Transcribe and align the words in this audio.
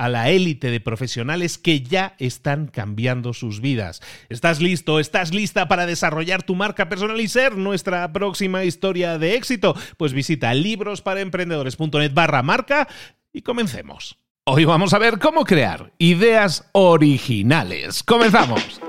a 0.00 0.08
la 0.08 0.30
élite 0.30 0.70
de 0.70 0.80
profesionales 0.80 1.58
que 1.58 1.82
ya 1.82 2.14
están 2.18 2.68
cambiando 2.68 3.34
sus 3.34 3.60
vidas. 3.60 4.00
¿Estás 4.30 4.62
listo? 4.62 4.98
¿Estás 4.98 5.34
lista 5.34 5.68
para 5.68 5.84
desarrollar 5.84 6.42
tu 6.42 6.54
marca 6.54 6.88
personal 6.88 7.20
y 7.20 7.28
ser 7.28 7.58
nuestra 7.58 8.10
próxima 8.10 8.64
historia 8.64 9.18
de 9.18 9.34
éxito? 9.34 9.76
Pues 9.98 10.14
visita 10.14 10.54
librosparaemprendedores.net 10.54 12.14
barra 12.14 12.42
marca 12.42 12.88
y 13.30 13.42
comencemos. 13.42 14.16
Hoy 14.46 14.64
vamos 14.64 14.94
a 14.94 14.98
ver 14.98 15.18
cómo 15.18 15.44
crear 15.44 15.92
ideas 15.98 16.70
originales. 16.72 18.02
Comenzamos. 18.02 18.80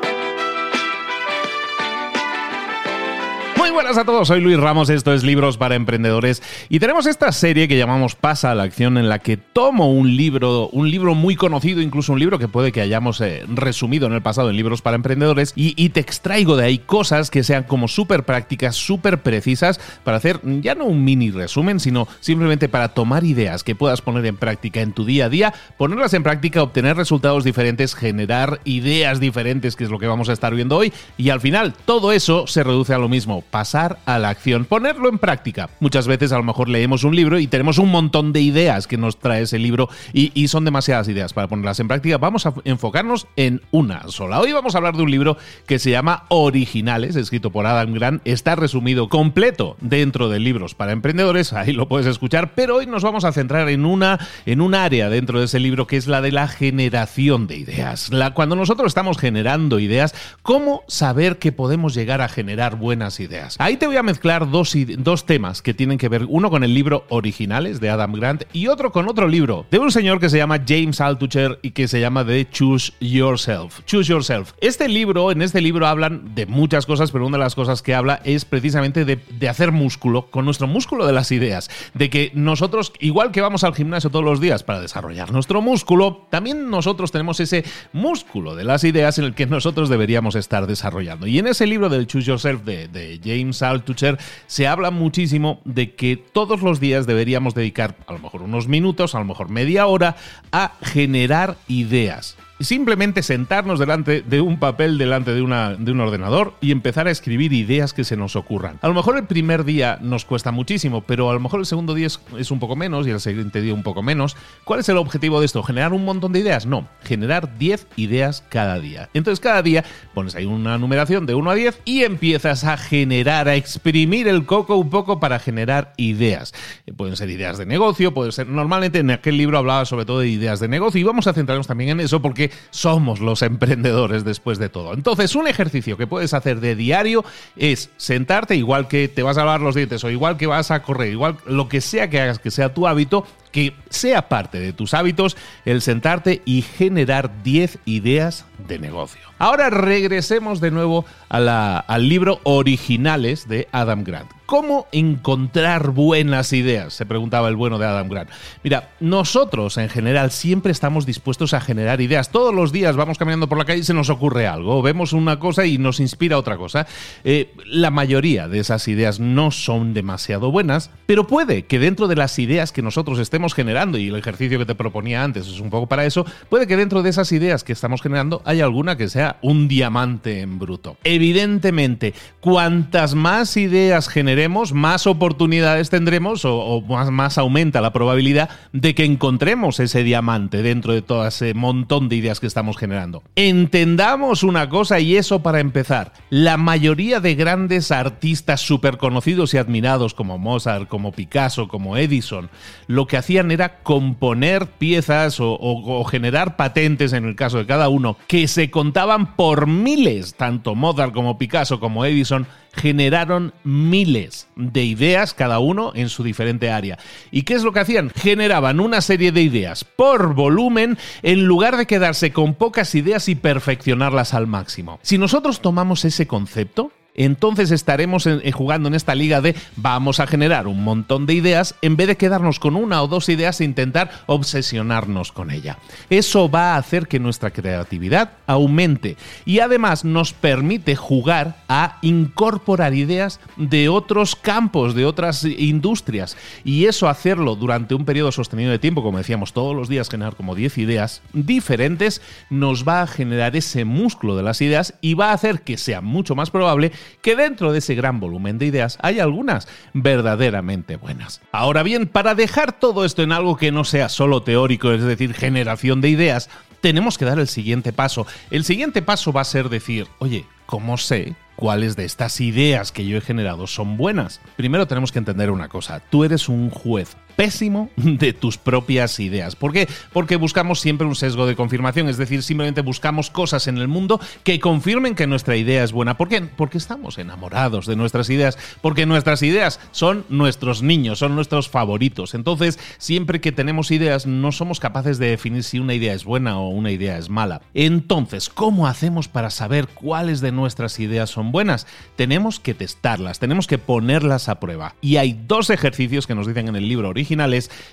Muy 3.62 3.70
buenas 3.70 4.00
a 4.00 4.06
todos, 4.06 4.28
soy 4.28 4.42
Luis 4.42 4.60
Ramos, 4.60 4.90
esto 4.90 5.14
es 5.14 5.24
Libros 5.24 5.56
para 5.58 5.76
Emprendedores 5.76 6.42
y 6.68 6.80
tenemos 6.80 7.06
esta 7.06 7.32
serie 7.32 7.68
que 7.68 7.78
llamamos 7.78 8.16
Pasa 8.16 8.50
a 8.50 8.56
la 8.56 8.64
Acción 8.64 8.98
en 8.98 9.08
la 9.08 9.20
que 9.20 9.38
tomo 9.38 9.94
un 9.94 10.18
libro, 10.18 10.68
un 10.70 10.90
libro 10.90 11.14
muy 11.14 11.36
conocido, 11.36 11.80
incluso 11.80 12.14
un 12.14 12.20
libro 12.20 12.40
que 12.40 12.48
puede 12.48 12.72
que 12.72 12.82
hayamos 12.82 13.22
eh, 13.22 13.46
resumido 13.48 14.08
en 14.08 14.14
el 14.14 14.24
pasado 14.24 14.50
en 14.50 14.56
Libros 14.56 14.82
para 14.82 14.96
Emprendedores 14.96 15.54
y, 15.56 15.76
y 15.78 15.90
te 15.90 16.00
extraigo 16.00 16.58
de 16.58 16.66
ahí 16.66 16.80
cosas 16.80 17.30
que 17.30 17.44
sean 17.44 17.62
como 17.62 17.88
súper 17.88 18.24
prácticas, 18.24 18.76
súper 18.76 19.22
precisas 19.22 19.80
para 20.04 20.18
hacer 20.18 20.40
ya 20.44 20.74
no 20.74 20.86
un 20.86 21.06
mini 21.06 21.30
resumen, 21.30 21.80
sino 21.80 22.08
simplemente 22.20 22.68
para 22.68 22.88
tomar 22.96 23.26
ideas 23.26 23.64
que 23.64 23.76
puedas 23.76 24.02
poner 24.02 24.26
en 24.26 24.38
práctica 24.38 24.82
en 24.82 24.94
tu 24.94 25.06
día 25.06 25.26
a 25.26 25.30
día, 25.30 25.54
ponerlas 25.78 26.16
en 26.16 26.24
práctica, 26.24 26.64
obtener 26.64 26.98
resultados 26.98 27.44
diferentes, 27.44 27.94
generar 27.94 28.60
ideas 28.64 29.20
diferentes, 29.20 29.76
que 29.76 29.84
es 29.84 29.92
lo 29.92 30.00
que 30.00 30.08
vamos 30.08 30.30
a 30.30 30.34
estar 30.34 30.56
viendo 30.56 30.78
hoy 30.78 30.92
y 31.16 31.30
al 31.30 31.42
final 31.42 31.76
todo 31.86 32.12
eso 32.12 32.48
se 32.48 32.64
reduce 32.64 32.96
a 32.96 32.98
lo 32.98 33.08
mismo 33.08 33.44
pasar 33.52 34.00
a 34.06 34.18
la 34.18 34.30
acción, 34.30 34.66
ponerlo 34.66 35.10
en 35.10 35.20
práctica. 35.20 35.70
Muchas 35.80 36.08
veces 36.08 36.32
a 36.32 36.38
lo 36.38 36.44
mejor 36.44 36.70
leemos 36.70 37.04
un 37.04 37.16
libro 37.16 37.38
y 37.40 37.48
tenemos 37.48 37.78
un 37.78 37.90
montón 37.90 38.34
de 38.34 38.42
ideas 38.42 38.88
que 38.88 38.98
nos 38.98 39.20
trae 39.20 39.44
ese 39.44 39.60
libro 39.60 39.90
y, 40.14 40.32
son 40.52 40.66
demasiadas 40.66 41.08
ideas 41.08 41.32
para 41.34 41.48
ponerlas 41.48 41.80
en 41.80 41.88
práctica. 41.88 42.18
Vamos 42.18 42.46
a 42.46 42.54
enfocarnos 42.66 43.28
en 43.36 43.62
una 43.72 44.04
sola. 44.08 44.40
Hoy 44.40 44.52
vamos 44.52 44.76
a 44.76 44.80
hablar 44.80 44.96
de 44.96 45.04
un 45.04 45.12
libro 45.12 45.38
que 45.66 45.80
se 45.80 45.92
llama 45.92 46.26
Originales, 46.28 47.16
escrito 47.16 47.52
por 47.52 47.66
Adam 47.66 47.94
Grant. 47.94 48.22
Está 48.26 48.56
resumido 48.56 49.08
completo 49.08 49.78
dentro 49.80 50.28
de 50.30 50.40
libros 50.40 50.76
para 50.76 50.92
emprendedores, 50.92 51.54
ahí 51.54 51.72
lo 51.74 51.88
puedes 51.88 52.08
escuchar, 52.08 52.54
pero 52.54 52.78
hoy 52.78 52.88
nos 52.88 53.04
vamos 53.04 53.24
a 53.24 53.32
centrar 53.32 53.70
en 53.70 53.86
una 53.86 54.20
en 54.46 54.62
un 54.62 54.76
área 54.76 55.10
dentro 55.10 55.40
de 55.40 55.46
ese 55.46 55.60
libro 55.60 55.88
que 55.88 55.98
es 55.98 56.08
la 56.08 56.22
de 56.22 56.32
la 56.32 56.48
generación 56.48 57.48
de 57.48 57.58
ideas. 57.58 58.12
Cuando 58.34 58.56
nosotros 58.56 58.88
estamos 58.88 59.18
generando 59.18 59.80
ideas, 59.80 60.14
¿cómo 60.42 60.84
saber 60.88 61.38
que 61.38 61.52
podemos 61.52 61.94
llegar 61.94 62.22
a 62.22 62.30
generar 62.30 62.76
buenas 62.76 63.20
ideas? 63.20 63.41
Ahí 63.58 63.78
te 63.78 63.88
voy 63.88 63.98
a 63.98 64.04
mezclar 64.04 64.50
dos, 64.50 64.76
dos 64.98 65.26
temas 65.26 65.62
que 65.62 65.74
tienen 65.74 65.98
que 65.98 66.10
ver, 66.10 66.26
uno 66.28 66.50
con 66.50 66.64
el 66.64 66.74
libro 66.74 67.06
Originales 67.10 67.80
de 67.80 67.90
Adam 67.90 68.14
Grant 68.14 68.44
y 68.54 68.68
otro 68.68 68.92
con 68.92 69.08
otro 69.08 69.28
libro 69.28 69.66
de 69.72 69.80
un 69.80 69.92
señor 69.92 70.20
que 70.20 70.30
se 70.30 70.38
llama 70.38 70.62
James 70.68 71.02
Altucher 71.02 71.60
y 71.62 71.72
que 71.72 71.88
se 71.88 72.00
llama 72.00 72.26
The 72.26 72.48
Choose 72.50 72.94
Yourself. 73.00 73.80
Choose 73.86 74.10
Yourself. 74.10 74.54
Este 74.62 74.88
libro, 74.88 75.32
en 75.32 75.42
este 75.42 75.62
libro 75.62 75.88
hablan 75.88 76.36
de 76.36 76.46
muchas 76.46 76.86
cosas, 76.86 77.12
pero 77.12 77.26
una 77.26 77.38
de 77.38 77.44
las 77.44 77.56
cosas 77.56 77.82
que 77.82 77.96
habla 77.96 78.22
es 78.24 78.46
precisamente 78.46 79.06
de, 79.06 79.20
de 79.40 79.50
hacer 79.50 79.72
músculo 79.72 80.28
con 80.28 80.46
nuestro 80.46 80.68
músculo 80.68 81.06
de 81.06 81.14
las 81.14 81.32
ideas. 81.32 81.70
De 81.94 82.10
que 82.10 82.32
nosotros, 82.34 82.94
igual 83.00 83.32
que 83.32 83.42
vamos 83.42 83.64
al 83.64 83.76
gimnasio 83.76 84.10
todos 84.10 84.26
los 84.26 84.42
días 84.42 84.64
para 84.64 84.82
desarrollar 84.82 85.32
nuestro 85.32 85.62
músculo, 85.62 86.28
también 86.30 86.70
nosotros 86.70 87.12
tenemos 87.12 87.40
ese 87.40 87.64
músculo 87.94 88.56
de 88.56 88.64
las 88.64 88.84
ideas 88.84 89.18
en 89.18 89.26
el 89.26 89.34
que 89.34 89.46
nosotros 89.46 89.90
deberíamos 89.90 90.36
estar 90.36 90.68
desarrollando. 90.68 91.28
Y 91.28 91.40
en 91.40 91.48
ese 91.48 91.68
libro 91.68 91.90
del 91.90 92.08
Choose 92.08 92.28
Yourself 92.28 92.64
de, 92.64 92.88
de 92.88 93.20
James 93.38 93.62
Altucher, 93.62 94.18
se 94.48 94.68
habla 94.68 94.92
muchísimo 94.92 95.62
de 95.66 95.96
que 95.96 96.18
todos 96.18 96.62
los 96.62 96.80
días 96.80 97.08
deberíamos 97.08 97.54
dedicar 97.54 97.96
a 98.08 98.14
lo 98.14 98.20
mejor 98.20 98.42
unos 98.44 98.68
minutos, 98.68 99.16
a 99.16 99.20
lo 99.20 99.26
mejor 99.26 99.50
media 99.50 99.88
hora, 99.88 100.16
a 100.52 100.74
generar 100.82 101.58
ideas 101.68 102.38
simplemente 102.64 103.24
sentarnos 103.24 103.80
delante 103.80 104.22
de 104.22 104.42
un 104.42 104.60
papel, 104.60 104.98
delante 104.98 105.34
de, 105.34 105.42
una, 105.42 105.76
de 105.76 105.92
un 105.92 106.00
ordenador 106.00 106.54
y 106.62 106.72
empezar 106.72 107.08
a 107.08 107.12
escribir 107.12 107.54
ideas 107.54 107.94
que 107.94 108.04
se 108.04 108.18
nos 108.18 108.36
ocurran. 108.36 108.78
A 108.82 108.88
lo 108.88 108.94
mejor 108.94 109.18
el 109.18 109.26
primer 109.26 109.64
día 109.64 109.98
nos 110.02 110.26
cuesta 110.26 110.52
muchísimo, 110.52 111.02
pero 111.02 111.30
a 111.30 111.34
lo 111.34 111.40
mejor 111.40 111.60
el 111.60 111.66
segundo 111.66 111.94
día 111.94 112.08
es, 112.08 112.52
un 112.52 112.60
poco 112.60 112.76
menos 112.76 113.08
y 113.08 113.12
el 113.12 113.20
siguiente 113.20 113.62
día 113.62 113.74
un 113.74 113.84
poco 113.84 114.04
menos. 114.04 114.36
¿Cuál 114.64 114.82
es 114.82 114.90
el 114.90 114.98
objetivo 114.98 115.40
de 115.40 115.46
esto? 115.46 115.64
¿Generar 115.64 115.94
un 115.94 116.06
montón 116.06 116.34
de 116.34 116.40
ideas? 116.40 116.66
No, 116.66 116.88
generar 117.04 117.58
10 117.58 117.88
ideas 117.96 118.44
cada 118.50 118.80
día. 118.80 119.10
Entonces 119.14 119.40
cada 119.40 119.62
día 119.62 119.84
pones 120.14 120.36
ahí 120.36 120.46
una 120.46 120.78
numeración 120.78 121.26
de 121.26 121.36
1 121.36 121.50
a 121.50 121.56
10 121.56 121.82
y 121.86 122.04
empiezas 122.04 122.64
a 122.64 122.78
generar, 122.78 123.48
a 123.48 123.56
exprimir 123.56 124.28
el 124.28 124.46
coco 124.46 124.76
un 124.76 124.90
poco 124.90 125.20
para 125.20 125.40
generar 125.40 125.94
ideas. 125.98 126.54
Eh, 126.86 126.94
pueden 126.94 127.16
ser 127.16 127.30
ideas 127.30 127.58
de 127.58 127.66
negocio, 127.66 128.14
puede 128.14 128.32
ser... 128.32 128.48
Normalmente 128.48 129.00
en 129.00 129.12
aquel 129.12 129.38
libro 129.38 129.58
hablaba 129.58 129.86
sobre 129.86 130.06
todo 130.06 130.20
de 130.20 130.30
ideas 130.30 130.60
de 130.60 130.68
negocio 130.68 131.00
y 131.00 131.04
vamos 131.04 131.28
a 131.28 131.34
centrarnos 131.34 131.68
también 131.68 131.92
en 131.92 132.00
eso 132.02 132.22
porque 132.22 132.51
somos 132.70 133.20
los 133.20 133.42
emprendedores 133.42 134.24
después 134.24 134.58
de 134.60 134.70
todo. 134.70 134.94
Entonces, 134.94 135.36
un 135.36 135.48
ejercicio 135.48 135.98
que 135.98 136.08
puedes 136.08 136.34
hacer 136.34 136.60
de 136.60 136.76
diario 136.76 137.24
es 137.56 137.90
sentarte, 137.98 138.56
igual 138.56 138.88
que 138.88 139.08
te 139.08 139.24
vas 139.24 139.38
a 139.38 139.46
lavar 139.46 139.62
los 139.62 139.76
dientes 139.76 140.04
o 140.04 140.10
igual 140.10 140.38
que 140.38 140.48
vas 140.48 140.72
a 140.72 140.82
correr, 140.82 141.12
igual 141.12 141.38
lo 141.46 141.70
que 141.70 141.82
sea 141.82 142.10
que 142.10 142.20
hagas 142.20 142.40
que 142.40 142.52
sea 142.52 142.74
tu 142.74 142.88
hábito, 142.88 143.26
que 143.52 143.74
sea 143.90 144.30
parte 144.30 144.60
de 144.60 144.74
tus 144.74 144.94
hábitos 144.94 145.38
el 145.66 145.82
sentarte 145.82 146.42
y 146.46 146.62
generar 146.62 147.44
10 147.44 147.80
ideas 147.86 148.46
de 148.68 148.80
negocio. 148.80 149.22
Ahora 149.40 149.70
regresemos 149.70 150.62
de 150.62 150.72
nuevo 150.72 151.06
al 151.30 152.10
libro 152.10 152.40
Originales 152.44 153.48
de 153.48 153.68
Adam 153.72 154.04
Grant. 154.04 154.32
¿cómo 154.52 154.86
encontrar 154.92 155.92
buenas 155.92 156.52
ideas? 156.52 156.94
Se 156.94 157.06
preguntaba 157.06 157.48
el 157.48 157.56
bueno 157.56 157.80
de 157.80 157.86
Adam 157.86 158.10
Grant. 158.10 158.30
Mira, 158.66 158.90
nosotros 159.00 159.78
en 159.78 159.88
general 159.88 160.30
siempre 160.30 160.74
estamos 160.74 161.06
dispuestos 161.06 161.54
a 161.54 161.62
generar 161.62 162.02
ideas. 162.02 162.32
Todos 162.32 162.54
los 162.54 162.74
días 162.74 162.98
vamos 162.98 163.18
caminando 163.18 163.48
por 163.48 163.58
la 163.58 163.64
calle 163.64 163.80
y 163.80 163.84
se 163.84 163.94
nos 163.94 164.10
ocurre 164.10 164.48
algo, 164.48 164.82
vemos 164.82 165.14
una 165.14 165.40
cosa 165.40 165.66
y 165.66 165.78
nos 165.78 166.02
inspira 166.02 166.38
otra 166.38 166.58
cosa. 166.58 166.86
Eh, 167.24 167.54
la 167.66 167.92
mayoría 167.92 168.50
de 168.50 168.60
esas 168.60 168.90
ideas 168.90 169.22
no 169.22 169.52
son 169.52 169.94
demasiado 169.94 170.52
buenas, 170.52 170.90
pero 171.06 171.28
puede 171.28 171.64
que 171.64 171.80
dentro 171.80 172.10
de 172.10 172.18
las 172.18 172.38
ideas 172.38 172.74
que 172.74 172.82
nosotros 172.82 173.20
estemos 173.20 173.41
generando, 173.50 173.98
y 173.98 174.08
el 174.08 174.16
ejercicio 174.16 174.60
que 174.60 174.66
te 174.66 174.76
proponía 174.76 175.24
antes 175.24 175.48
es 175.48 175.60
un 175.60 175.70
poco 175.70 175.88
para 175.88 176.06
eso, 176.06 176.26
puede 176.50 176.68
que 176.68 176.78
dentro 176.78 177.04
de 177.04 177.10
esas 177.10 177.32
ideas 177.32 177.64
que 177.64 177.74
estamos 177.74 178.02
generando 178.02 178.42
haya 178.46 178.64
alguna 178.64 178.98
que 178.98 179.10
sea 179.10 179.38
un 179.42 179.68
diamante 179.68 180.42
en 180.42 180.60
bruto. 180.60 180.98
Evidentemente, 181.04 182.14
cuantas 182.40 183.16
más 183.16 183.58
ideas 183.58 184.08
generemos, 184.08 184.74
más 184.74 185.08
oportunidades 185.08 185.90
tendremos 185.90 186.46
o, 186.46 186.82
más, 186.82 187.10
más 187.12 187.38
aumenta 187.38 187.82
la 187.82 187.94
probabilidad 187.94 188.50
de 188.74 188.96
que 188.96 189.06
encontremos 189.06 189.80
ese 189.80 190.04
diamante 190.04 190.62
dentro 190.62 190.94
de 190.94 191.02
todo 191.02 191.28
ese 191.28 191.54
montón 191.54 192.10
de 192.10 192.18
ideas 192.18 192.40
que 192.40 192.48
estamos 192.48 192.78
generando. 192.78 193.24
Entendamos 193.36 194.44
una 194.44 194.70
cosa 194.70 195.00
y 195.00 195.16
eso 195.16 195.42
para 195.42 195.60
empezar. 195.60 196.14
La 196.30 196.58
mayoría 196.58 197.20
de 197.20 197.36
grandes 197.36 197.92
artistas 197.92 198.62
súper 198.62 198.98
conocidos 198.98 199.54
y 199.54 199.58
admirados 199.58 200.14
como 200.14 200.38
Mozart, 200.38 200.88
como 200.88 201.12
Picasso, 201.12 201.68
como 201.68 201.98
Edison, 201.98 202.50
lo 202.88 203.08
que 203.08 203.18
hacían 203.18 203.31
era 203.38 203.80
componer 203.84 204.68
piezas 204.68 205.38
o 205.40 206.04
generar 206.06 206.56
patentes 206.56 207.14
en 207.14 207.26
el 207.26 207.36
caso 207.36 207.58
de 207.58 207.66
cada 207.66 207.90
uno 207.90 208.18
que 208.28 208.48
se 208.48 208.70
contaban 208.70 209.36
por 209.36 209.68
miles, 209.68 210.36
tanto 210.36 210.76
Mozart 210.76 211.14
como 211.14 211.38
Picasso 211.38 211.80
como 211.80 212.06
Edison 212.06 212.48
generaron 212.74 213.54
miles 213.64 214.48
de 214.56 214.84
ideas 214.84 215.34
cada 215.34 215.60
uno 215.60 215.92
en 215.96 216.10
su 216.10 216.24
diferente 216.24 216.72
área. 216.72 216.98
¿Y 217.32 217.44
qué 217.44 217.56
es 217.56 217.64
lo 217.64 217.74
que 217.74 217.82
hacían? 217.82 218.10
Generaban 218.12 218.80
una 218.80 219.02
serie 219.02 219.32
de 219.32 219.42
ideas 219.42 219.84
por 219.84 220.34
volumen 220.36 220.98
en 221.22 221.46
lugar 221.46 221.78
de 221.78 221.86
quedarse 221.86 222.32
con 222.32 222.54
pocas 222.54 222.96
ideas 222.96 223.28
y 223.28 223.36
perfeccionarlas 223.36 224.34
al 224.34 224.48
máximo. 224.48 225.00
Si 225.02 225.18
nosotros 225.18 225.62
tomamos 225.62 226.06
ese 226.06 226.28
concepto, 226.28 226.92
entonces 227.16 227.72
estaremos 227.72 228.28
jugando 228.54 228.88
en 228.88 228.96
esta 228.96 229.16
liga 229.16 229.42
de 229.42 229.56
vamos 229.76 230.20
a 230.20 230.28
generar 230.28 230.68
un 230.68 230.84
montón 230.84 231.26
de 231.26 231.34
ideas 231.34 231.76
en 231.82 231.96
vez 231.96 232.08
de 232.08 232.18
quedarnos 232.18 232.60
con 232.60 232.76
una 232.76 233.02
o 233.02 233.08
dos 233.08 233.30
ideas 233.30 233.62
e 233.62 233.66
intentar 233.66 234.12
obsesionarnos 234.28 235.32
con 235.32 235.52
ella. 235.52 235.78
Eso 236.10 236.50
va 236.50 236.74
a 236.74 236.78
hacer 236.78 237.08
que 237.08 237.20
nuestra 237.20 237.52
creatividad 237.52 238.32
aumente 238.48 239.18
y 239.46 239.60
además 239.60 240.06
nos 240.06 240.34
permite 240.34 240.96
jugar 240.96 241.58
a 241.68 241.98
incorporar 242.02 242.94
ideas 242.94 243.40
de 243.58 243.90
otros 243.90 244.36
campos, 244.36 244.96
de 244.96 245.06
otras 245.06 245.44
industrias 245.44 246.38
y 246.64 246.86
eso 246.86 247.10
hacerlo 247.10 247.56
durante 247.56 247.96
un 247.96 248.06
periodo 248.06 248.32
sostenido 248.32 248.72
de 248.72 248.80
tiempo, 248.80 249.04
como 249.04 249.18
decíamos, 249.18 249.54
todos 249.54 249.76
los 249.76 249.90
días 249.90 250.10
generar 250.10 250.36
como 250.36 250.56
10 250.56 250.78
ideas 250.78 251.22
diferentes, 251.34 252.22
nos 252.50 252.88
va 252.88 253.02
a 253.02 253.08
generar 253.08 253.56
ese 253.56 253.86
músculo 253.86 254.36
de 254.36 254.44
las 254.44 254.62
ideas 254.62 254.96
y 255.02 255.14
va 255.14 255.32
a 255.32 255.34
hacer 255.34 255.62
que 255.62 255.78
sea 255.78 256.02
mucho 256.02 256.36
más 256.36 256.50
probable 256.50 256.92
que 257.22 257.36
dentro 257.36 257.72
de 257.72 257.80
ese 257.80 257.96
gran 257.96 258.20
volumen 258.20 258.58
de 258.58 258.68
ideas 258.68 258.98
hay 259.02 259.20
algunas 259.20 259.68
verdaderamente 259.94 260.96
buenas. 260.96 261.42
Ahora 261.52 261.84
bien, 261.84 262.08
para 262.08 262.36
dejar 262.36 262.74
todo 262.74 263.06
esto 263.06 263.24
en 263.24 263.32
algo 263.32 263.58
que 263.58 263.72
no 263.72 263.84
sea 263.84 264.10
solo 264.10 264.44
teórico, 264.44 264.92
es 264.92 265.04
decir, 265.04 265.34
generación 265.34 266.02
de 266.02 266.10
ideas, 266.10 266.50
tenemos 266.82 267.18
que 267.18 267.26
dar 267.26 267.40
el 267.40 267.48
siguiente 267.48 267.94
paso. 267.94 268.26
El 268.50 268.64
siguiente 268.64 269.02
paso 269.02 269.32
va 269.32 269.42
a 269.42 269.46
ser 269.46 269.70
decir, 269.70 270.08
oye, 270.20 270.46
¿cómo 270.66 270.98
sé 270.98 271.36
cuáles 271.56 271.96
de 271.96 272.06
estas 272.06 272.42
ideas 272.42 272.92
que 272.92 273.06
yo 273.06 273.18
he 273.18 273.22
generado 273.22 273.68
son 273.68 273.98
buenas? 273.98 274.42
Primero 274.56 274.88
tenemos 274.88 275.12
que 275.12 275.20
entender 275.20 275.52
una 275.52 275.70
cosa, 275.70 276.02
tú 276.10 276.24
eres 276.24 276.50
un 276.50 276.70
juez 276.70 277.16
pésimo 277.42 277.90
de 277.96 278.34
tus 278.34 278.60
propias 278.60 279.20
ideas. 279.20 279.56
¿Por 279.56 279.74
qué? 279.74 279.88
Porque 280.14 280.36
buscamos 280.36 280.80
siempre 280.80 281.08
un 281.08 281.16
sesgo 281.16 281.48
de 281.48 281.56
confirmación, 281.56 282.08
es 282.08 282.18
decir, 282.18 282.44
simplemente 282.44 282.82
buscamos 282.82 283.32
cosas 283.32 283.66
en 283.66 283.80
el 283.80 283.88
mundo 283.88 284.22
que 284.44 284.60
confirmen 284.60 285.16
que 285.16 285.26
nuestra 285.26 285.58
idea 285.58 285.84
es 285.84 285.92
buena. 285.92 286.18
¿Por 286.18 286.30
qué? 286.30 286.40
Porque 286.42 286.78
estamos 286.78 287.18
enamorados 287.18 287.88
de 287.88 287.96
nuestras 287.96 288.30
ideas, 288.30 288.60
porque 288.82 289.08
nuestras 289.08 289.42
ideas 289.42 289.80
son 289.90 290.24
nuestros 290.30 290.84
niños, 290.84 291.18
son 291.18 291.34
nuestros 291.34 291.68
favoritos. 291.68 292.36
Entonces, 292.36 292.78
siempre 293.00 293.42
que 293.42 293.52
tenemos 293.52 293.90
ideas, 293.90 294.28
no 294.28 294.52
somos 294.52 294.80
capaces 294.80 295.18
de 295.18 295.30
definir 295.32 295.64
si 295.64 295.80
una 295.80 295.96
idea 295.96 296.14
es 296.14 296.26
buena 296.26 296.60
o 296.60 296.70
una 296.70 296.92
idea 296.92 297.18
es 297.18 297.28
mala. 297.28 297.64
Entonces, 297.74 298.50
¿cómo 298.50 298.86
hacemos 298.86 299.28
para 299.28 299.50
saber 299.50 299.88
cuáles 299.88 300.42
de 300.42 300.52
nuestras 300.52 301.00
ideas 301.00 301.32
son 301.32 301.52
buenas? 301.52 301.88
Tenemos 302.16 302.60
que 302.60 302.76
testarlas, 302.76 303.40
tenemos 303.40 303.66
que 303.66 303.80
ponerlas 303.80 304.48
a 304.48 304.60
prueba. 304.60 304.94
Y 305.02 305.16
hay 305.18 305.42
dos 305.48 305.72
ejercicios 305.72 306.28
que 306.28 306.36
nos 306.36 306.46
dicen 306.46 306.68
en 306.68 306.76
el 306.76 306.88
libro 306.88 307.10
original 307.10 307.31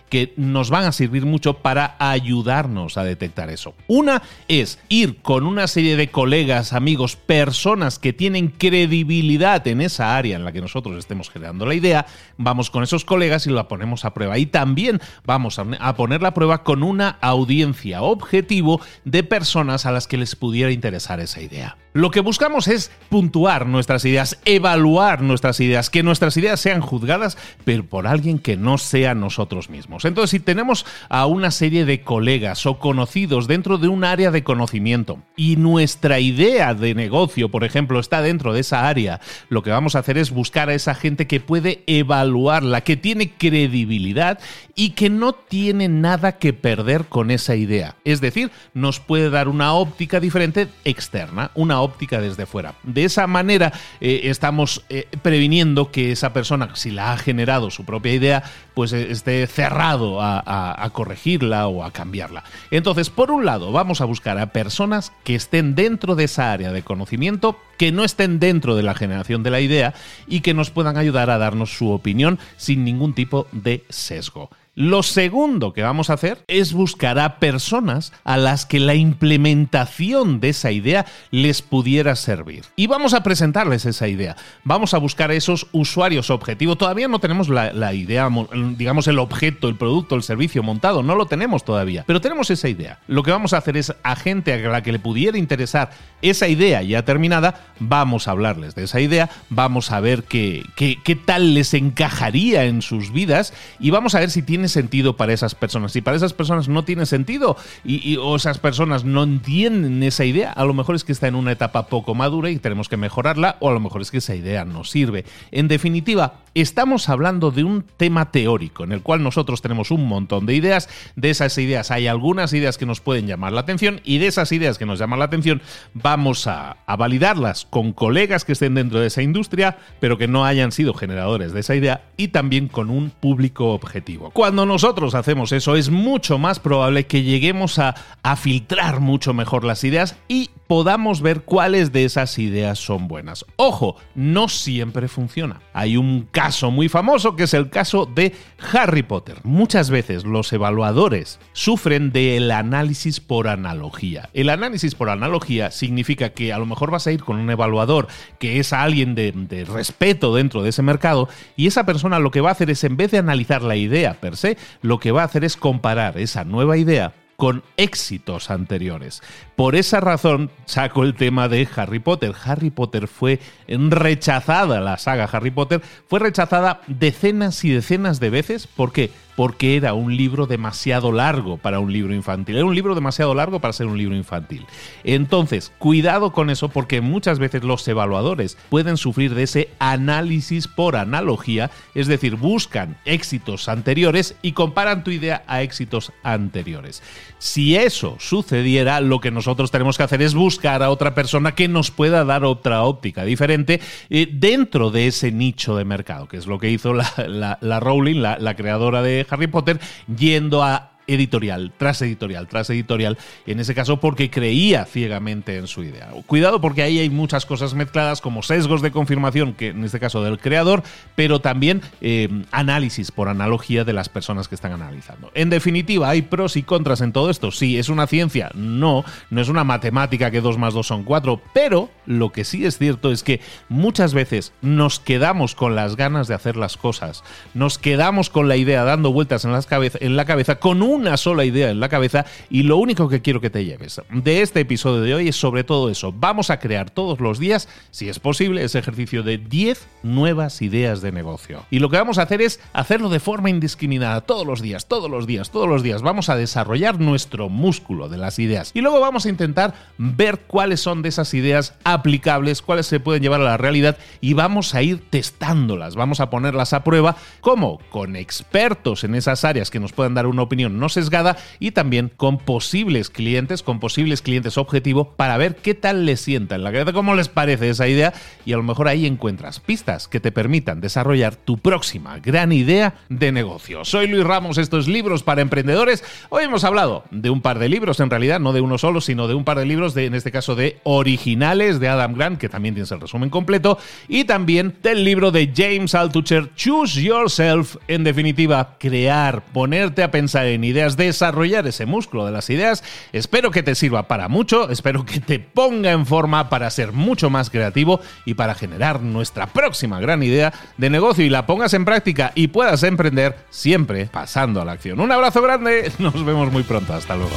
que 0.09 0.33
nos 0.37 0.71
van 0.71 0.85
a 0.85 0.93
servir 0.93 1.27
mucho 1.27 1.55
para 1.55 1.97
ayudarnos 1.99 2.97
a 2.97 3.05
detectar 3.05 3.51
eso. 3.51 3.75
Una 3.87 4.23
es 4.49 4.79
ir 4.89 5.19
con 5.23 5.47
una 5.47 5.67
serie 5.67 5.97
de 5.97 6.11
colegas, 6.11 6.73
amigos, 6.73 7.17
personas 7.17 7.99
que 7.99 8.13
tienen 8.13 8.49
credibilidad 8.49 9.67
en 9.67 9.81
esa 9.81 10.17
área 10.17 10.37
en 10.37 10.45
la 10.45 10.53
que 10.53 10.61
nosotros 10.61 10.97
estemos 10.99 11.31
generando 11.31 11.67
la 11.67 11.75
idea, 11.75 12.07
vamos 12.37 12.71
con 12.71 12.83
esos 12.83 13.05
colegas 13.05 13.47
y 13.47 13.51
la 13.51 13.69
ponemos 13.69 14.05
a 14.05 14.15
prueba. 14.15 14.39
Y 14.39 14.47
también 14.47 15.01
vamos 15.25 15.59
a 15.59 15.97
poner 15.97 16.23
la 16.23 16.35
prueba 16.35 16.63
con 16.63 16.83
una 16.83 17.19
audiencia 17.21 18.03
objetivo 18.03 18.81
de 19.05 19.23
personas 19.23 19.87
a 19.87 19.93
las 19.93 20.07
que 20.07 20.17
les 20.17 20.37
pudiera 20.37 20.71
interesar 20.71 21.21
esa 21.21 21.41
idea. 21.41 21.77
Lo 21.95 22.11
que 22.11 22.21
buscamos 22.21 22.69
es 22.69 22.93
puntuar 23.09 23.67
nuestras 23.67 24.05
ideas, 24.05 24.39
evaluar 24.45 25.23
nuestras 25.23 25.59
ideas, 25.59 25.91
que 25.91 26.03
nuestras 26.03 26.37
ideas 26.37 26.61
sean 26.61 26.81
juzgadas, 26.81 27.37
pero 27.65 27.85
por 27.85 28.07
alguien 28.07 28.39
que 28.39 28.57
no 28.57 28.79
sea 28.79 29.15
nosotros 29.19 29.69
mismos. 29.71 30.05
Entonces, 30.05 30.31
si 30.31 30.41
tenemos 30.41 30.87
a 31.09 31.27
una 31.27 31.51
serie 31.51 31.85
de 31.85 32.03
colegas 32.03 32.65
o 32.67 32.79
conocidos 32.79 33.47
dentro 33.47 33.79
de 33.79 33.89
un 33.89 34.05
área 34.05 34.31
de 34.31 34.45
conocimiento 34.45 35.19
y 35.37 35.57
nuestra 35.57 36.21
idea 36.21 36.75
de 36.75 36.95
negocio, 36.95 37.51
por 37.51 37.65
ejemplo, 37.65 38.01
está 38.01 38.23
dentro 38.23 38.53
de 38.53 38.61
esa 38.61 38.89
área, 38.89 39.21
lo 39.49 39.63
que 39.63 39.71
vamos 39.71 39.95
a 39.95 40.01
hacer 40.01 40.19
es 40.19 40.31
buscar 40.31 40.69
a 40.69 40.75
esa 40.75 40.95
gente 40.95 41.27
que 41.27 41.41
puede 41.41 41.83
evaluarla, 41.87 42.83
que 42.83 42.97
tiene 42.97 43.33
credibilidad 43.33 44.39
y 44.75 44.91
que 44.91 45.11
no 45.11 45.33
tiene 45.33 45.89
nada 45.89 46.39
que 46.39 46.53
perder 46.53 47.07
con 47.07 47.31
esa 47.31 47.57
idea. 47.57 47.97
Es 48.05 48.21
decir, 48.21 48.51
nos 48.75 49.01
puede 49.01 49.31
dar 49.31 49.49
una 49.49 49.73
óptica 49.73 50.21
diferente 50.21 50.69
externa, 50.85 51.51
una 51.55 51.81
óptica 51.81 52.21
desde 52.21 52.47
fuera. 52.47 52.75
De 52.85 53.05
esa 53.05 53.27
manera 53.27 53.73
eh, 54.01 54.21
estamos 54.25 54.85
eh, 54.89 55.09
previniendo 55.23 55.91
que 55.91 56.13
esa 56.13 56.33
persona, 56.33 56.71
si 56.75 56.91
la 56.91 57.13
ha 57.13 57.19
generado 57.19 57.71
su 57.71 57.85
propia 57.85 58.13
idea, 58.13 58.45
pues 58.79 58.93
eh, 58.93 59.11
esté 59.11 59.45
cerrado 59.49 60.23
a, 60.23 60.89
corregirla 60.93 61.67
o 61.67 61.83
a 61.83 61.91
cambiarla. 61.91 62.45
Entonces, 62.71 63.11
por 63.11 63.33
un 63.33 63.45
lado, 63.45 63.73
vamos 63.73 64.01
a 64.01 64.05
buscar 64.05 64.39
a 64.39 64.53
personas 64.53 65.11
que 65.25 65.35
estén 65.35 65.75
dentro 65.75 66.15
de 66.15 66.23
esa 66.23 66.53
área 66.53 66.71
de 66.71 66.85
conocimiento, 66.85 67.59
que 67.77 67.91
no 67.91 68.05
estén 68.05 68.39
dentro 68.39 68.77
de 68.77 68.85
la 68.85 68.95
generación 68.95 69.43
de 69.43 69.51
la 69.51 69.61
idea 69.61 69.95
y 70.29 70.43
que 70.43 70.55
nos 70.55 70.71
puedan 70.71 70.97
ayudar 70.97 71.29
a 71.29 71.39
darnos 71.39 71.77
su 71.77 71.91
opinión 71.91 72.39
sin 72.57 72.85
ningún 72.85 73.15
tipo 73.15 73.49
de 73.51 73.85
sesgo. 73.89 74.49
Lo 74.81 75.03
segundo 75.03 75.73
que 75.73 75.83
vamos 75.83 76.09
a 76.09 76.13
hacer 76.13 76.45
es 76.47 76.73
buscar 76.73 77.19
a 77.19 77.41
personas 77.41 78.13
a 78.23 78.37
las 78.37 78.65
que 78.65 78.79
la 78.79 78.95
implementación 78.95 80.39
de 80.39 80.51
esa 80.51 80.71
idea 80.71 81.05
les 81.33 81.63
pudiera 81.63 82.15
servir. 82.15 82.63
Y 82.77 82.87
vamos 82.87 83.13
a 83.13 83.25
presentarles 83.25 83.87
esa 83.87 84.07
idea. 84.07 84.37
Vamos 84.63 84.95
a 84.95 84.99
buscar 84.99 85.33
a 85.33 85.35
esos 85.35 85.67
usuarios 85.73 86.31
objetivos. 86.31 86.79
Todavía 86.79 87.09
no 87.09 87.19
tenemos 87.19 87.49
la, 87.49 87.93
idea, 87.93 88.29
digamos, 88.77 89.09
el 89.09 89.19
objeto, 89.19 89.69
el 89.69 89.75
producto, 89.75 90.15
el 90.15 90.23
servicio 90.23 90.63
montado. 90.63 91.03
No 91.03 91.17
lo 91.17 91.27
tenemos 91.27 91.65
todavía. 91.65 92.05
Pero 92.07 92.21
tenemos 92.21 92.49
esa 92.53 92.69
idea. 92.69 93.01
Lo 93.09 93.25
que 93.25 93.33
vamos 93.33 93.55
a 93.55 93.59
hacer 93.59 93.77
es 93.77 93.93
a 94.05 94.15
gente 94.15 94.53
a 94.53 94.59
la 94.59 94.85
que 94.85 94.93
le 94.93 95.01
pudiera 95.01 95.39
interesar 95.39 95.91
esa 96.23 96.47
idea 96.47 96.83
ya 96.83 97.05
terminada, 97.05 97.67
vamos 97.81 98.29
a 98.29 98.33
hablarles 98.33 98.75
de 98.75 98.85
esa 98.85 99.01
idea, 99.01 99.29
vamos 99.51 99.93
a 99.93 100.01
ver 100.01 100.25
qué, 100.25 100.65
qué, 100.77 100.99
qué 101.05 101.17
tal 101.17 101.55
les 101.55 101.75
encajaría 101.75 102.65
en 102.65 102.83
sus 102.83 103.13
vidas 103.13 103.53
y 103.79 103.91
vamos 103.91 104.15
a 104.15 104.21
ver 104.21 104.31
si 104.31 104.43
tiene 104.43 104.68
sentido 104.69 105.17
para 105.17 105.33
esas 105.33 105.55
personas. 105.55 105.93
Si 105.93 106.01
para 106.01 106.17
esas 106.17 106.33
personas 106.33 106.69
no 106.69 106.85
tiene 106.85 107.07
sentido 107.07 107.57
y, 107.85 108.17
o 108.17 108.37
esas 108.37 108.59
personas 108.59 109.05
no 109.05 109.23
entienden 109.23 110.03
esa 110.03 110.25
idea, 110.25 110.53
a 110.53 110.65
lo 110.65 110.75
mejor 110.75 110.95
es 110.95 111.05
que 111.05 111.13
está 111.13 111.29
en 111.29 111.35
una 111.35 111.53
etapa 111.53 111.87
poco 111.87 112.15
madura 112.15 112.51
y 112.51 112.59
tenemos 112.59 112.89
que 112.89 112.97
mejorarla 112.97 113.57
o 113.61 113.71
a 113.71 113.73
lo 113.73 113.81
mejor 113.81 114.03
es 114.03 114.11
que 114.11 114.19
esa 114.19 114.35
idea 114.35 114.65
no 114.65 114.85
sirve. 114.85 115.25
En 115.51 115.69
definitiva, 115.69 116.35
estamos 116.61 117.09
hablando 117.09 117.51
de 117.51 117.65
un 117.65 117.85
tema 117.97 118.31
teórico 118.31 118.85
en 118.85 118.93
el 118.93 119.03
cual 119.03 119.23
nosotros 119.23 119.63
tenemos 119.63 119.91
un 119.91 120.07
montón 120.07 120.47
de 120.47 120.55
ideas. 120.55 120.89
De 121.17 121.31
esas 121.31 121.57
ideas 121.59 121.91
hay 121.91 122.07
algunas 122.07 122.53
ideas 122.53 122.79
que 122.79 122.87
nos 122.87 123.01
pueden 123.01 123.27
llamar 123.27 123.53
la 123.53 123.61
atención 123.61 124.01
y 124.05 124.19
de 124.19 124.27
esas 124.27 124.53
ideas 124.53 124.79
que 124.79 124.87
nos 124.87 124.99
llaman 124.99 125.19
la 125.19 125.27
atención 125.27 125.63
vamos 125.95 126.47
a, 126.47 126.79
a 126.87 126.97
validarlas 126.97 127.67
con 127.71 127.93
colegas 127.93 128.45
que 128.45 128.53
estén 128.53 128.75
dentro 128.75 129.01
de 129.01 129.07
esa 129.09 129.23
industria 129.23 129.79
pero 130.01 130.19
que 130.19 130.29
no 130.29 130.45
hayan 130.45 130.73
sido 130.73 130.95
generadores 130.95 131.53
de 131.53 131.61
esa 131.61 131.75
idea 131.75 132.03
y 132.17 132.29
también 132.29 132.69
con 132.69 132.91
un 132.91 133.11
público 133.11 133.73
objetivo. 133.73 134.31
Cuando 134.31 134.67
nosotros 134.67 135.15
hacemos 135.15 135.53
eso 135.53 135.77
es 135.77 135.91
mucho 135.91 136.39
más 136.39 136.61
probable 136.61 137.07
que 137.07 137.23
lleguemos 137.23 137.79
a, 137.79 137.95
a 138.23 138.37
filtrar 138.37 139.01
mucho 139.01 139.35
mejor 139.35 139.65
las 139.65 139.85
ideas 139.85 140.17
y 140.29 140.51
podamos 140.67 141.23
ver 141.23 141.43
cuáles 141.43 141.93
de 141.93 142.05
esas 142.05 142.39
ideas 142.39 142.79
son 142.79 143.09
buenas. 143.09 143.45
Ojo, 143.57 143.97
no 144.15 144.49
siempre 144.49 145.09
funciona. 145.09 145.61
Hay 145.73 145.97
un 145.97 146.29
caso 146.31 146.48
caso 146.49 146.71
muy 146.71 146.89
famoso 146.89 147.37
que 147.37 147.43
es 147.43 147.53
el 147.53 147.69
caso 147.69 148.07
de 148.07 148.35
Harry 148.73 149.03
Potter. 149.03 149.37
Muchas 149.43 149.91
veces 149.91 150.25
los 150.25 150.51
evaluadores 150.51 151.39
sufren 151.53 152.11
del 152.11 152.51
análisis 152.51 153.21
por 153.21 153.49
analogía. 153.49 154.31
El 154.33 154.49
análisis 154.49 154.95
por 154.95 155.11
analogía 155.11 155.71
significa 155.71 156.31
que 156.31 156.55
a 156.55 156.59
lo 156.59 156.65
mejor 156.65 156.91
vas 156.91 157.07
a 157.07 157.13
ir 157.13 157.23
con 157.23 157.37
un 157.37 157.51
evaluador 157.51 158.09
que 158.39 158.61
es 158.61 158.73
alguien 158.73 159.15
de, 159.15 159.33
de 159.33 159.67
respeto 159.67 160.35
dentro 160.35 160.63
de 160.63 160.71
ese 160.71 160.81
mercado 160.81 161.29
y 161.55 161.67
esa 161.67 161.85
persona 161.85 162.19
lo 162.19 162.31
que 162.31 162.41
va 162.41 162.49
a 162.49 162.53
hacer 162.53 162.71
es 162.71 162.83
en 162.83 162.97
vez 162.97 163.11
de 163.11 163.19
analizar 163.19 163.61
la 163.61 163.77
idea 163.77 164.15
per 164.15 164.39
se, 164.39 164.57
lo 164.81 165.01
que 165.01 165.13
va 165.13 165.21
a 165.21 165.27
hacer 165.27 165.45
es 165.45 165.59
comparar 165.59 166.17
esa 166.17 166.45
nueva 166.45 166.79
idea 166.79 167.13
con 167.39 167.63
éxitos 167.77 168.51
anteriores. 168.51 169.23
Por 169.55 169.77
esa 169.77 170.01
razón 170.01 170.51
saco 170.65 171.05
el 171.05 171.15
tema 171.15 171.49
de 171.49 171.69
Harry 171.77 172.01
Potter. 172.01 172.35
Harry 172.45 172.71
Potter 172.71 173.07
fue 173.07 173.39
rechazada, 173.69 174.81
la 174.81 174.99
saga 174.99 175.29
Harry 175.31 175.53
Potter 175.53 175.81
fue 176.09 176.19
rechazada 176.19 176.81
decenas 176.89 177.65
y 177.65 177.71
decenas 177.71 178.19
de 178.19 178.31
veces. 178.31 178.67
¿Por 178.67 178.93
qué? 178.93 179.13
Porque 179.39 179.77
era 179.77 179.95
un 179.95 180.17
libro 180.17 180.49
demasiado 180.49 181.13
largo 181.13 181.59
para 181.59 181.79
un 181.79 181.93
libro 181.93 182.13
infantil. 182.13 182.57
Era 182.57 182.65
un 182.65 182.75
libro 182.75 182.97
demasiado 182.97 183.37
largo 183.37 183.61
para 183.61 183.73
ser 183.73 183.87
un 183.87 183.97
libro 183.97 184.17
infantil. 184.17 184.67
Entonces, 185.05 185.71
cuidado 185.79 186.33
con 186.33 186.51
eso 186.51 186.71
porque 186.71 187.01
muchas 187.01 187.39
veces 187.39 187.63
los 187.63 187.87
evaluadores 187.87 188.59
pueden 188.69 188.97
sufrir 188.97 189.37
de 189.37 189.45
ese 189.45 189.69
análisis 189.79 190.67
por 190.67 190.97
analogía, 190.97 191.71
es 191.95 192.09
decir, 192.09 192.35
buscan 192.35 192.97
éxitos 193.05 193.69
anteriores 193.69 194.35
y 194.43 194.53
comparan 194.53 195.05
tu 195.05 195.13
idea 195.13 195.45
a 195.47 195.63
éxitos 195.63 196.13
anteriores. 196.25 197.01
Si 197.39 197.77
eso 197.77 198.17
sucediera, 198.19 199.01
lo 199.01 199.21
que 199.21 199.31
nosotros 199.31 199.71
tenemos 199.71 199.97
que 199.97 200.03
hacer 200.03 200.21
es 200.21 200.35
buscar 200.35 200.83
a 200.83 200.91
otra 200.91 201.15
persona 201.15 201.55
que 201.55 201.69
nos 201.69 201.93
pueda 201.93 202.25
dar 202.25 202.43
otra 202.43 202.83
óptica 202.83 203.25
diferente 203.25 203.81
eh, 204.11 204.29
dentro 204.33 204.91
de 204.91 205.07
ese 205.07 205.31
nicho 205.31 205.77
de 205.77 205.85
mercado, 205.85 206.27
que 206.27 206.39
es 206.39 206.49
lo 206.49 206.59
que 206.59 206.71
hizo 206.71 206.93
la, 206.95 207.81
Rowling, 207.81 208.21
la 208.21 208.57
creadora 208.57 209.01
de 209.01 209.28
Harry 209.31 209.47
Potter, 209.47 209.79
yendo 210.07 210.63
a 210.63 210.91
editorial, 211.09 211.73
tras 211.77 212.01
editorial, 212.03 212.47
tras 212.47 212.71
editorial, 212.71 213.19
en 213.47 213.59
ese 213.59 213.75
caso 213.75 213.99
porque 213.99 214.31
creía 214.31 214.85
ciegamente 214.85 215.57
en 215.57 215.67
su 215.67 215.83
idea. 215.83 216.11
Cuidado 216.27 216.61
porque 216.61 216.83
ahí 216.83 216.99
hay 217.01 217.11
muchas 217.11 217.47
cosas 217.47 217.75
mezcladas 217.75 218.21
como 218.21 218.43
sesgos 218.43 218.83
de 218.83 218.93
confirmación, 218.93 219.55
que 219.55 219.69
en 219.69 219.85
este 219.85 219.99
caso 219.99 220.23
del 220.23 220.39
creador, 220.39 220.83
pero 221.17 221.41
también 221.41 221.83
eh, 222.01 222.29
análisis 222.53 223.11
por 223.11 223.29
analogía 223.29 223.85
de 223.85 223.93
las 223.93 224.09
personas 224.09 224.47
que 224.47 224.55
están 224.55 224.73
analizando. 224.73 225.33
En 225.35 225.51
definitiva, 225.51 226.11
¿hay 226.11 226.23
pros 226.23 226.57
y 226.57 226.63
contras 226.63 227.01
en 227.01 227.13
todo 227.13 227.31
esto? 227.31 227.51
Sí, 227.51 227.79
¿es 227.79 227.89
una 227.89 228.07
ciencia? 228.07 228.51
No, 228.55 229.05
no 229.31 229.41
es 229.41 229.49
una 229.49 229.65
matemática 229.65 230.31
que 230.31 230.41
2 230.41 230.59
más 230.59 230.75
2 230.75 230.87
son 230.87 231.05
4, 231.05 231.41
pero 231.55 231.91
lo 232.07 232.31
que 232.31 232.45
sí 232.45 232.67
es 232.67 232.79
cierto 232.79 233.11
es 233.11 233.23
que 233.23 233.41
muchas 233.69 234.13
veces 234.13 234.53
nos 234.61 235.01
quedamos 235.01 235.55
con 235.55 235.75
las 235.75 235.97
ganas 235.97 236.29
de 236.29 236.35
hacer 236.35 236.57
las 236.57 236.77
cosas, 236.77 237.25
nos 237.55 237.79
quedamos 237.79 238.31
con 238.31 238.49
la 238.49 238.57
idea 238.57 238.85
dando 238.85 239.13
vueltas 239.13 239.45
en, 239.45 239.53
las 239.53 239.67
en 239.71 240.17
la 240.17 240.25
cabeza 240.25 240.57
con 240.57 240.83
un 240.83 240.98
una 240.99 241.17
sola 241.17 241.45
idea 241.45 241.71
en 241.71 241.81
la 241.81 241.89
cabeza 241.89 242.27
y 242.51 242.65
lo 242.65 242.77
único 242.77 243.09
que 243.09 243.23
quiero 243.23 243.41
que 243.41 243.51
te 243.51 243.65
lleves 243.65 244.01
de 244.11 244.43
este 244.43 244.61
episodio 244.61 245.01
de 245.01 245.15
hoy 245.15 245.29
es 245.29 245.37
sobre 245.37 245.65
todo 245.65 245.91
eso. 245.91 246.13
Vamos 246.13 246.51
a 246.51 246.59
crear 246.59 246.91
todos 246.91 247.21
los 247.21 247.39
días, 247.39 247.69
si 247.91 248.09
es 248.09 248.19
posible, 248.19 248.65
ese 248.65 248.79
ejercicio 248.79 249.23
de 249.23 249.39
10 249.39 249.87
nuevas 250.03 250.61
ideas 250.61 251.01
de 251.01 251.13
negocio. 251.13 251.65
Y 251.71 251.79
lo 251.79 251.89
que 251.89 251.97
vamos 251.97 252.19
a 252.19 252.23
hacer 252.23 252.43
es 252.43 252.61
hacerlo 252.73 253.09
de 253.09 253.21
forma 253.21 253.49
indiscriminada, 253.49 254.23
todos 254.23 254.47
los 254.47 254.61
días, 254.61 254.87
todos 254.87 255.11
los 255.11 255.27
días, 255.27 255.51
todos 255.51 255.69
los 255.69 255.83
días. 255.83 256.03
Vamos 256.03 256.29
a 256.29 256.37
desarrollar 256.37 257.01
nuestro 257.01 257.49
músculo 257.49 258.09
de 258.09 258.19
las 258.19 258.39
ideas. 258.39 258.73
Y 258.75 258.81
luego 258.81 259.01
vamos 259.01 259.27
a 259.27 259.29
intentar 259.29 259.75
ver 259.99 260.41
cuáles 260.41 260.81
son 260.81 261.03
de 261.03 261.11
esas 261.11 261.33
ideas 261.35 261.75
aplicables, 261.85 262.63
cuáles 262.63 262.87
se 262.87 263.01
pueden 263.01 263.23
llevar 263.23 263.41
a 263.41 263.45
la 263.45 263.57
realidad 263.57 263.99
y 264.21 264.35
vamos 264.35 264.75
a 264.75 264.83
ir 264.83 265.03
testándolas, 265.11 265.95
vamos 265.95 266.21
a 266.21 266.31
ponerlas 266.31 266.73
a 266.73 266.83
prueba. 266.83 267.17
¿Cómo? 267.41 267.79
Con 267.91 268.17
expertos 268.17 269.05
en 269.05 269.15
esas 269.15 269.45
áreas 269.45 269.71
que 269.71 269.81
nos 269.81 269.93
puedan 269.93 270.15
dar 270.15 270.27
una 270.27 270.43
opinión 270.43 270.79
sesgada 270.89 271.37
y 271.59 271.73
también 271.73 272.11
con 272.17 272.39
posibles 272.39 273.11
clientes, 273.11 273.63
con 273.63 273.81
posibles 273.81 274.23
clientes 274.23 274.59
objetivo 274.59 275.13
para 275.17 275.37
ver 275.37 275.57
qué 275.57 275.75
tal 275.75 276.07
les 276.07 276.21
sienta 276.21 276.55
en 276.55 276.65
la 276.65 276.73
cabeza, 276.73 276.93
cómo 276.93 277.15
les 277.15 277.29
parece 277.29 277.71
esa 277.71 277.89
idea 277.89 278.13
y 278.45 278.53
a 278.53 278.57
lo 278.57 278.63
mejor 278.63 278.89
ahí 278.89 279.07
encuentras 279.07 279.61
pistas 279.61 280.09
que 280.09 280.21
te 280.21 280.33
permitan 280.33 280.81
desarrollar 280.81 281.37
tu 281.37 281.59
próxima 281.59 282.19
gran 282.19 282.53
idea 282.53 282.95
de 283.09 283.33
negocio. 283.33 283.85
Soy 283.85 284.07
Luis 284.07 284.25
Ramos, 284.25 284.59
estos 284.59 284.89
Libros 284.89 285.23
para 285.23 285.43
Emprendedores. 285.43 286.05
Hoy 286.29 286.45
hemos 286.45 286.65
hablado 286.65 287.05
de 287.11 287.31
un 287.31 287.41
par 287.41 287.59
de 287.59 287.69
libros, 287.69 288.01
en 288.01 288.11
realidad 288.11 288.41
no 288.41 288.53
de 288.53 288.61
uno 288.61 288.79
solo, 288.79 289.01
sino 289.01 289.29
de 289.29 289.35
un 289.35 289.45
par 289.45 289.59
de 289.59 289.67
libros, 289.67 289.95
de, 289.95 290.07
en 290.07 290.15
este 290.15 290.33
caso 290.33 290.55
de 290.55 290.79
originales 290.85 291.81
de 291.81 291.89
Adam 291.89 292.15
Grant, 292.15 292.39
que 292.39 292.49
también 292.49 292.75
tienes 292.75 292.91
el 292.93 293.01
resumen 293.01 293.31
completo, 293.31 293.79
y 294.09 294.25
también 294.25 294.77
del 294.83 295.05
libro 295.05 295.31
de 295.31 295.53
James 295.55 295.95
Altucher, 295.95 296.55
Choose 296.55 297.03
Yourself, 297.03 297.77
en 297.89 298.05
definitiva, 298.05 298.77
crear, 298.79 299.45
ponerte 299.53 300.03
a 300.03 300.11
pensar 300.11 300.47
en 300.47 300.65
ideas 300.65 300.78
desarrollar 300.97 301.67
ese 301.67 301.87
músculo 301.87 302.27
de 302.27 302.33
las 302.33 302.51
ideas. 302.51 302.83
Espero 303.13 303.51
que 303.51 303.63
te 303.63 303.75
sirva 303.75 304.09
para 304.09 304.29
mucho, 304.29 304.71
espero 304.71 305.05
que 305.05 305.21
te 305.21 305.39
ponga 305.39 305.93
en 305.93 306.07
forma 306.07 306.49
para 306.49 306.71
ser 306.71 306.93
mucho 306.93 307.31
más 307.31 307.51
creativo 307.51 308.01
y 308.25 308.35
para 308.35 308.55
generar 308.55 309.01
nuestra 309.01 309.47
próxima 309.47 310.01
gran 310.01 310.23
idea 310.23 310.53
de 310.77 310.91
negocio 310.91 311.25
y 311.25 311.31
la 311.31 311.47
pongas 311.47 311.75
en 311.75 311.85
práctica 311.85 312.33
y 312.35 312.49
puedas 312.49 312.83
emprender 312.83 313.37
siempre 313.51 314.07
pasando 314.07 314.61
a 314.61 314.65
la 314.65 314.73
acción. 314.73 315.01
Un 315.01 315.13
abrazo 315.13 315.43
grande, 315.43 315.91
nos 315.99 316.25
vemos 316.25 316.53
muy 316.53 316.63
pronto, 316.63 316.95
hasta 316.95 317.17
luego. 317.17 317.37